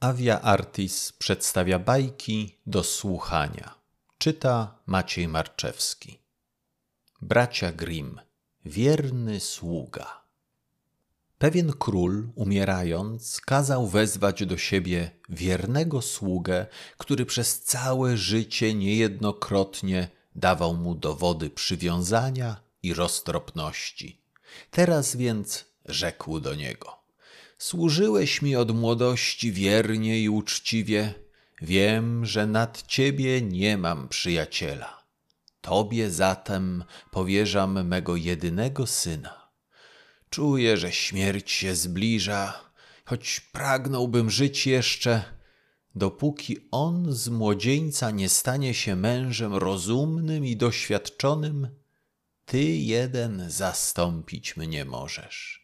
Avia 0.00 0.40
Artis 0.40 1.12
przedstawia 1.12 1.78
bajki 1.78 2.58
do 2.66 2.84
słuchania. 2.84 3.74
Czyta 4.18 4.78
Maciej 4.86 5.28
Marczewski. 5.28 6.18
Bracia 7.22 7.72
Grimm. 7.72 8.20
Wierny 8.64 9.40
sługa. 9.40 10.22
Pewien 11.38 11.72
król, 11.72 12.28
umierając, 12.34 13.40
kazał 13.40 13.86
wezwać 13.86 14.46
do 14.46 14.58
siebie 14.58 15.10
wiernego 15.28 16.02
sługę, 16.02 16.66
który 16.98 17.26
przez 17.26 17.60
całe 17.60 18.16
życie 18.16 18.74
niejednokrotnie 18.74 20.08
dawał 20.34 20.74
mu 20.74 20.94
dowody 20.94 21.50
przywiązania 21.50 22.56
i 22.82 22.94
roztropności. 22.94 24.20
Teraz 24.70 25.16
więc 25.16 25.64
rzekł 25.84 26.40
do 26.40 26.54
niego: 26.54 26.99
Służyłeś 27.60 28.42
mi 28.42 28.56
od 28.56 28.70
młodości 28.74 29.52
wiernie 29.52 30.20
i 30.20 30.28
uczciwie. 30.28 31.14
Wiem, 31.62 32.26
że 32.26 32.46
nad 32.46 32.82
ciebie 32.86 33.42
nie 33.42 33.78
mam 33.78 34.08
przyjaciela. 34.08 35.04
Tobie 35.60 36.10
zatem 36.10 36.84
powierzam 37.10 37.86
mego 37.86 38.16
jedynego 38.16 38.86
syna. 38.86 39.50
Czuję, 40.30 40.76
że 40.76 40.92
śmierć 40.92 41.50
się 41.50 41.74
zbliża, 41.74 42.60
choć 43.04 43.40
pragnąłbym 43.40 44.30
żyć 44.30 44.66
jeszcze, 44.66 45.24
dopóki 45.94 46.56
on 46.70 47.12
z 47.12 47.28
młodzieńca 47.28 48.10
nie 48.10 48.28
stanie 48.28 48.74
się 48.74 48.96
mężem 48.96 49.54
rozumnym 49.54 50.46
i 50.46 50.56
doświadczonym, 50.56 51.68
ty 52.44 52.62
jeden 52.64 53.50
zastąpić 53.50 54.56
mnie 54.56 54.84
możesz. 54.84 55.59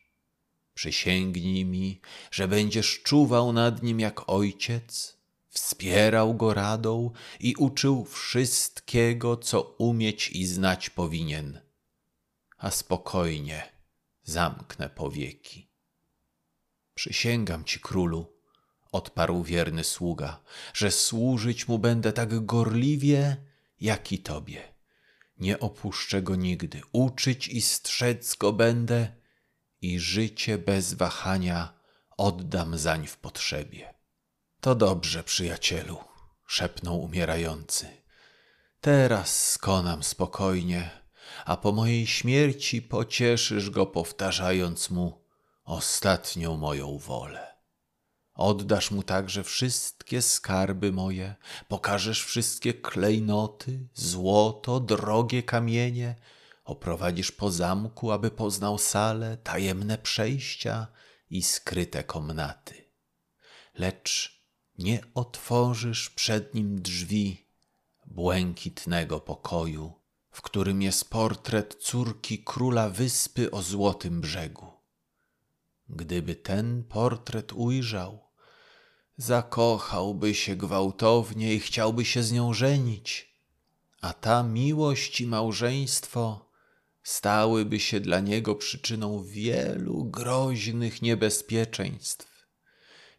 Przysięgnij 0.77 1.65
mi, 1.65 2.01
że 2.31 2.49
będziesz 2.49 3.03
czuwał 3.03 3.53
nad 3.53 3.83
nim 3.83 4.01
jak 4.01 4.31
ojciec, 4.31 5.17
wspierał 5.49 6.35
go 6.35 6.55
radą 6.55 7.11
i 7.41 7.55
uczył 7.57 8.05
wszystkiego, 8.05 9.37
co 9.37 9.61
umieć 9.63 10.31
i 10.31 10.47
znać 10.47 10.91
powinien. 10.91 11.61
A 12.59 12.71
spokojnie 12.71 13.73
zamknę 14.23 14.91
powieki. 14.91 15.69
Przysięgam 16.95 17.65
ci, 17.65 17.81
królu, 17.81 18.33
odparł 18.93 19.43
wierny 19.43 19.85
sługa, 19.85 20.41
że 20.75 20.91
służyć 20.91 21.69
mu 21.69 21.79
będę 21.79 22.13
tak 22.13 22.47
gorliwie, 22.47 23.37
jak 23.81 24.13
i 24.13 24.19
tobie. 24.19 24.75
Nie 25.39 25.61
opuszczę 25.61 26.23
go 26.23 26.37
nigdy, 26.37 26.81
uczyć 26.93 27.49
i 27.49 27.63
strzec 27.63 28.37
go 28.37 28.53
będę, 28.53 29.26
i 29.81 30.01
życie 30.01 30.59
bez 30.59 30.95
wahania 30.95 31.73
oddam 32.17 32.79
zań 32.79 33.07
w 33.07 33.17
potrzebie. 33.17 33.95
To 34.61 34.75
dobrze, 34.75 35.25
przyjacielu, 35.25 35.99
szepnął 36.47 37.01
umierający. 37.01 37.87
Teraz 38.81 39.51
skonam 39.51 40.03
spokojnie, 40.03 40.91
a 41.45 41.57
po 41.57 41.73
mojej 41.73 42.07
śmierci 42.07 42.83
pocieszysz 42.83 43.71
go, 43.71 43.87
powtarzając 43.87 44.91
mu 44.91 45.25
ostatnią 45.65 46.57
moją 46.57 46.99
wolę. 46.99 47.57
Oddasz 48.35 48.91
mu 48.91 49.03
także 49.03 49.45
wszystkie 49.45 50.23
skarby 50.23 50.93
moje, 50.93 51.35
pokażesz 51.69 52.25
wszystkie 52.25 52.75
klejnoty, 52.75 53.89
złoto, 53.95 54.81
drogie 54.81 55.43
kamienie, 55.43 56.15
oprowadzisz 56.67 57.33
po 57.33 57.51
zamku, 57.51 58.13
aby 58.13 58.31
poznał 58.31 58.79
sale, 58.79 59.37
tajemne 59.37 59.99
przejścia 59.99 60.87
i 61.31 61.43
skryte 61.43 62.05
komnaty. 62.05 62.85
Lecz 63.75 64.41
nie 64.79 65.01
otworzysz 65.15 66.11
przed 66.11 66.55
nim 66.55 66.83
drzwi 66.83 67.47
błękitnego 68.07 69.21
pokoju, 69.21 69.93
w 70.31 70.43
którym 70.43 70.83
jest 70.83 71.11
portret 71.11 71.75
córki 71.75 72.45
króla 72.45 72.91
wyspy 72.91 73.51
o 73.51 73.63
złotym 73.63 74.21
brzegu. 74.21 74.73
Gdyby 75.89 76.35
ten 76.35 76.85
portret 76.85 77.53
ujrzał, 77.53 78.27
zakochałby 79.17 80.35
się 80.35 80.57
gwałtownie 80.57 81.55
i 81.55 81.61
chciałby 81.61 82.05
się 82.05 82.23
z 82.23 82.33
nią 82.33 82.55
żenić, 82.55 83.35
a 84.01 84.13
ta 84.13 84.43
miłość 84.43 85.21
i 85.21 85.27
małżeństwo 85.27 86.46
stałyby 87.07 87.81
się 87.81 88.01
dla 88.01 88.21
niego 88.21 88.55
przyczyną 88.55 89.25
wielu 89.25 90.05
groźnych 90.05 91.03
niebezpieczeństw. 91.03 92.47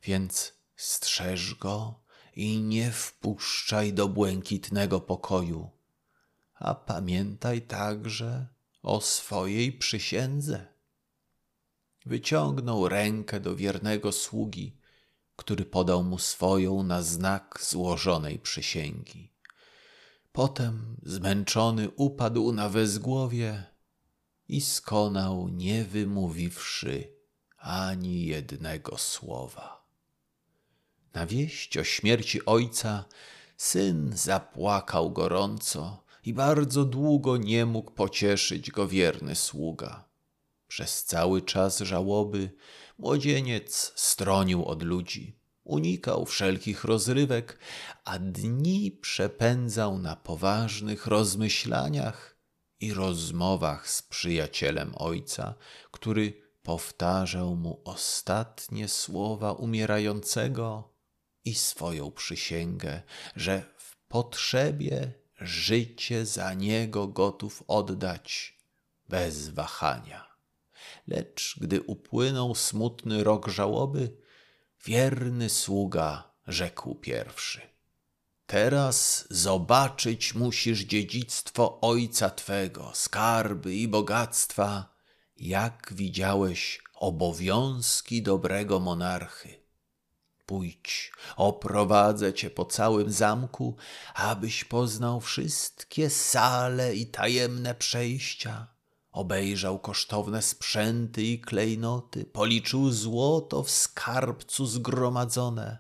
Więc 0.04 0.54
strzeż 0.76 1.56
go 1.56 2.04
i 2.36 2.62
nie 2.62 2.92
wpuszczaj 2.92 3.94
do 3.94 4.08
błękitnego 4.08 5.02
pokoju, 5.02 5.70
a 6.54 6.76
pamiętaj 6.76 7.62
także 7.62 8.48
o 8.84 9.02
swojej 9.02 9.74
przysiędze. 9.74 10.68
Wyciągnął 12.06 12.90
rękę 12.90 13.40
do 13.40 13.56
wiernego 13.56 14.12
sługi, 14.12 14.78
który 15.36 15.66
podał 15.66 16.04
mu 16.04 16.18
swoją 16.18 16.84
na 16.84 17.02
znak 17.02 17.60
złożonej 17.64 18.40
przysięgi. 18.40 19.34
Potem 20.32 20.98
zmęczony 21.04 21.90
upadł 21.90 22.52
na 22.52 22.70
wezgłowie 22.70 23.77
i 24.50 24.62
skonał, 24.62 25.48
nie 25.48 25.84
wymówiwszy 25.84 27.14
ani 27.58 28.26
jednego 28.26 28.98
słowa. 28.98 29.88
Na 31.14 31.26
wieść 31.26 31.78
o 31.78 31.84
śmierci 31.84 32.46
ojca 32.46 33.06
syn 33.58 34.12
zapłakał 34.16 35.12
gorąco 35.12 36.04
i 36.24 36.34
bardzo 36.34 36.86
długo 36.86 37.38
nie 37.38 37.66
mógł 37.66 37.92
pocieszyć 37.92 38.72
go 38.72 38.88
wierny 38.88 39.36
sługa. 39.36 40.08
Przez 40.68 41.04
cały 41.04 41.42
czas 41.42 41.80
żałoby 41.80 42.52
młodzieniec 42.98 43.94
stronił 43.96 44.66
od 44.66 44.84
ludzi, 44.84 45.36
unikał 45.64 46.26
wszelkich 46.26 46.84
rozrywek, 46.84 47.60
a 48.06 48.20
dni 48.20 48.92
przepędzał 48.92 50.00
na 50.00 50.16
poważnych 50.16 51.08
rozmyślaniach 51.08 52.37
i 52.80 52.94
rozmowach 52.94 53.90
z 53.90 54.02
przyjacielem 54.02 54.94
ojca, 54.96 55.56
który 55.92 56.42
powtarzał 56.64 57.56
mu 57.56 57.82
ostatnie 57.86 58.88
słowa 58.88 59.52
umierającego 59.52 60.94
i 61.46 61.56
swoją 61.56 62.12
przysięgę, 62.12 63.02
że 63.36 63.64
w 63.78 63.98
potrzebie 64.08 65.14
życie 65.40 66.26
za 66.26 66.54
niego 66.54 67.08
gotów 67.08 67.64
oddać 67.68 68.58
bez 69.10 69.50
wahania. 69.50 70.28
Lecz 71.08 71.58
gdy 71.62 71.82
upłynął 71.82 72.56
smutny 72.56 73.24
rok 73.24 73.48
żałoby, 73.48 74.18
wierny 74.86 75.50
sługa 75.50 76.34
rzekł 76.48 76.96
pierwszy– 76.96 77.62
Teraz 78.48 79.28
zobaczyć 79.30 80.34
musisz 80.34 80.80
dziedzictwo 80.80 81.82
ojca 81.82 82.30
twego, 82.30 82.92
skarby 82.94 83.76
i 83.76 83.88
bogactwa, 83.88 84.96
jak 85.38 85.94
widziałeś 85.96 86.82
obowiązki 86.94 88.22
dobrego 88.22 88.80
monarchy. 88.80 89.68
Pójdź, 90.46 91.12
oprowadzę 91.36 92.34
cię 92.34 92.50
po 92.50 92.66
całym 92.66 93.12
zamku, 93.12 93.76
abyś 94.14 94.64
poznał 94.64 95.22
wszystkie 95.22 96.10
sale 96.10 96.96
i 96.96 97.08
tajemne 97.08 97.76
przejścia, 97.76 98.68
obejrzał 99.12 99.80
kosztowne 99.80 100.42
sprzęty 100.42 101.24
i 101.24 101.42
klejnoty, 101.42 102.26
policzył 102.26 102.92
złoto 102.92 103.64
w 103.64 103.72
skarbcu 103.72 104.66
zgromadzone. 104.66 105.78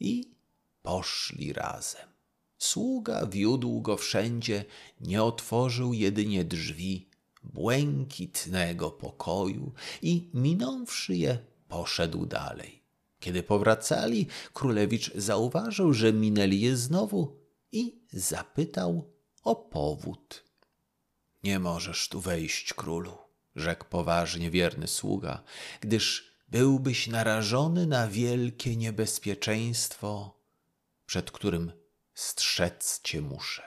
I 0.00 0.32
Poszli 0.82 1.52
razem. 1.52 2.08
Sługa 2.58 3.26
wiódł 3.26 3.80
go 3.80 3.96
wszędzie, 3.96 4.64
nie 5.00 5.22
otworzył 5.22 5.92
jedynie 5.92 6.44
drzwi 6.44 7.10
błękitnego 7.42 8.90
pokoju 8.90 9.72
i 10.02 10.30
minąwszy 10.34 11.16
je, 11.16 11.38
poszedł 11.68 12.26
dalej. 12.26 12.82
Kiedy 13.20 13.42
powracali, 13.42 14.26
królewicz 14.52 15.14
zauważył, 15.14 15.92
że 15.92 16.12
minęli 16.12 16.60
je 16.60 16.76
znowu 16.76 17.36
i 17.72 18.02
zapytał 18.12 19.10
o 19.42 19.56
powód. 19.56 20.44
Nie 21.44 21.58
możesz 21.58 22.08
tu 22.08 22.20
wejść, 22.20 22.74
królu, 22.74 23.18
rzekł 23.56 23.84
poważnie 23.84 24.50
wierny 24.50 24.88
sługa, 24.88 25.42
gdyż 25.80 26.32
byłbyś 26.48 27.08
narażony 27.08 27.86
na 27.86 28.08
wielkie 28.08 28.76
niebezpieczeństwo 28.76 30.41
przed 31.12 31.30
którym 31.30 31.72
strzec 32.14 33.00
cię 33.02 33.20
muszę. 33.20 33.62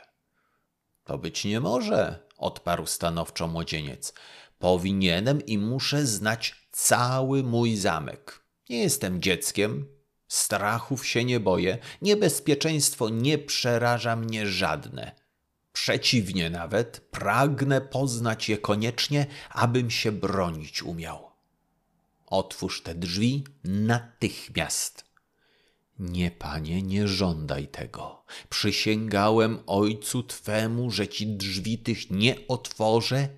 To 1.03 1.17
być 1.17 1.45
nie 1.45 1.59
może, 1.59 2.27
odparł 2.37 2.85
stanowczo 2.85 3.47
młodzieniec. 3.47 4.13
Powinienem 4.59 5.45
i 5.45 5.57
muszę 5.57 6.05
znać 6.05 6.67
cały 6.71 7.43
mój 7.43 7.75
zamek. 7.75 8.43
Nie 8.69 8.77
jestem 8.81 9.21
dzieckiem, 9.21 9.87
Strachów 10.27 11.07
się 11.07 11.23
nie 11.23 11.39
boję, 11.39 11.77
niebezpieczeństwo 12.01 13.09
nie 13.09 13.37
przeraża 13.37 14.15
mnie 14.15 14.47
żadne. 14.47 15.15
Przeciwnie 15.73 16.49
nawet, 16.49 16.99
pragnę 17.11 17.81
poznać 17.81 18.49
je 18.49 18.57
koniecznie, 18.57 19.25
abym 19.49 19.91
się 19.91 20.11
bronić 20.11 20.83
umiał. 20.83 21.31
Otwórz 22.25 22.81
te 22.81 22.95
drzwi 22.95 23.43
natychmiast. 23.63 25.04
Nie, 25.99 26.31
panie, 26.31 26.81
nie 26.81 27.07
żądaj 27.07 27.67
tego. 27.67 28.23
Przysięgałem 28.49 29.59
ojcu 29.67 30.23
twemu, 30.23 30.91
że 30.91 31.07
ci 31.07 31.27
drzwi 31.27 31.77
tych 31.77 32.11
nie 32.11 32.47
otworzę 32.47 33.29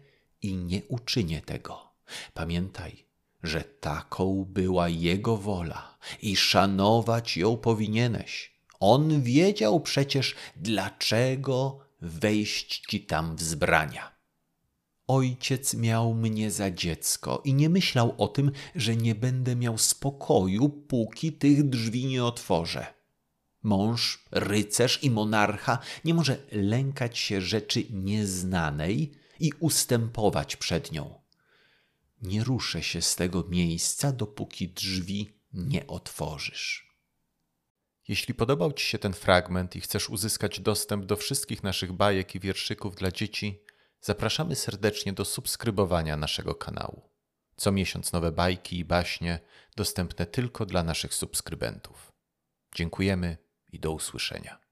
i 0.42 0.56
nie 0.56 0.81
uczynię 0.88 1.42
tego. 1.42 1.94
Pamiętaj, 2.33 3.06
że 3.44 3.63
taką 3.63 4.45
była 4.50 4.89
jego 4.89 5.38
wola 5.38 5.98
i 6.21 6.36
szanować 6.36 7.38
ją 7.38 7.57
powinieneś. 7.57 8.57
On 8.80 9.21
wiedział 9.21 9.80
przecież, 9.80 10.36
dlaczego 10.56 11.80
wejść 12.01 12.80
ci 12.89 13.06
tam 13.06 13.36
wzbrania. 13.36 14.17
Ojciec 15.07 15.74
miał 15.74 16.13
mnie 16.13 16.51
za 16.51 16.71
dziecko 16.71 17.42
i 17.45 17.54
nie 17.54 17.69
myślał 17.69 18.15
o 18.18 18.27
tym, 18.27 18.51
że 18.75 18.95
nie 18.95 19.15
będę 19.15 19.56
miał 19.56 19.77
spokoju, 19.77 20.69
póki 20.69 21.33
tych 21.33 21.69
drzwi 21.69 22.06
nie 22.06 22.24
otworzę. 22.24 22.86
Mąż, 23.63 24.25
rycerz 24.31 25.04
i 25.04 25.12
monarcha 25.12 25.80
nie 26.06 26.13
może 26.13 26.38
lękać 26.51 27.18
się 27.18 27.42
rzeczy 27.42 27.83
nieznanej 27.89 29.12
i 29.39 29.51
ustępować 29.59 30.56
przed 30.56 30.92
nią. 30.92 31.21
Nie 32.21 32.44
ruszę 32.44 32.83
się 32.83 33.01
z 33.01 33.15
tego 33.15 33.44
miejsca, 33.50 34.12
dopóki 34.12 34.69
drzwi 34.69 35.30
nie 35.54 35.88
otworzysz. 35.88 36.88
Jeśli 38.07 38.33
podobał 38.33 38.74
Ci 38.74 38.86
się 38.86 38.98
ten 39.00 39.13
fragment 39.13 39.75
i 39.75 39.81
chcesz 39.81 40.09
uzyskać 40.09 40.59
dostęp 40.59 41.06
do 41.06 41.15
wszystkich 41.15 41.63
naszych 41.63 41.94
bajek 41.94 42.36
i 42.36 42.39
wierszyków 42.39 42.95
dla 42.95 43.12
dzieci, 43.12 43.59
zapraszamy 44.02 44.56
serdecznie 44.56 45.14
do 45.14 45.26
subskrybowania 45.26 46.18
naszego 46.18 46.56
kanału. 46.56 47.10
Co 47.56 47.72
miesiąc 47.72 48.14
nowe 48.14 48.32
bajki 48.32 48.80
i 48.80 48.86
baśnie 48.86 49.40
dostępne 49.76 50.26
tylko 50.26 50.66
dla 50.66 50.84
naszych 50.84 51.14
subskrybentów. 51.14 52.12
Dziękujemy 52.76 53.38
i 53.72 53.80
do 53.80 53.92
usłyszenia. 53.92 54.67